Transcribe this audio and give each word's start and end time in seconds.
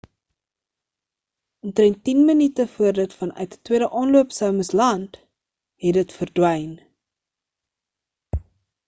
omtrend 1.65 1.97
tien 2.07 2.23
minute 2.29 2.65
voor 2.71 2.93
dit 2.99 3.13
vanuit 3.19 3.51
'n 3.57 3.61
tweede 3.67 3.89
aanloop 3.99 4.29
sou 4.39 4.49
moes 4.55 4.71
land 4.81 5.11
het 5.85 5.95
dit 5.99 6.17
verdwyn 6.19 6.73